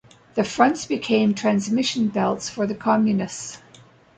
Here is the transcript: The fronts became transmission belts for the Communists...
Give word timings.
The 0.33 0.43
fronts 0.43 0.87
became 0.87 1.35
transmission 1.35 2.07
belts 2.07 2.49
for 2.49 2.65
the 2.65 2.73
Communists... 2.73 3.61